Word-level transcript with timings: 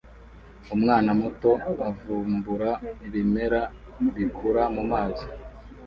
Umwana 0.75 1.09
muto 1.19 1.51
avumbura 1.89 2.71
ibimera 3.07 3.61
bikura 4.15 4.63
mumazi 4.75 5.25